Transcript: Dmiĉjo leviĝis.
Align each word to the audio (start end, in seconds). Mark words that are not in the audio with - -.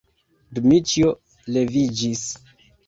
Dmiĉjo 0.59 1.13
leviĝis. 1.59 2.29